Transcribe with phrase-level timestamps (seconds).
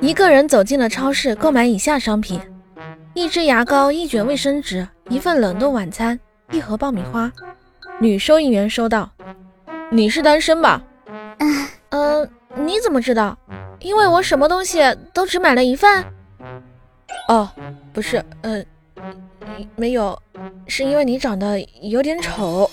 [0.00, 2.40] 一个人走进了超市购买以下商品。
[3.14, 6.18] 一支牙膏一卷卫生纸一份冷冻晚餐
[6.50, 7.32] 一盒爆米花。
[7.98, 9.10] 女收银员收到。
[9.90, 10.82] 你是单身吧？
[11.90, 13.36] 嗯 你怎么知道？
[13.80, 14.80] 因为我什么东西
[15.14, 16.04] 都只买了一份。
[17.28, 17.48] 哦
[17.92, 18.62] 不是呃
[19.74, 20.16] 没有
[20.66, 22.70] 是因为你长得有点丑。